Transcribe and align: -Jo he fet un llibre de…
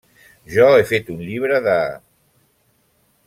-Jo 0.53 0.69
he 0.77 0.87
fet 0.91 1.11
un 1.15 1.21
llibre 1.27 1.61
de… 1.69 1.77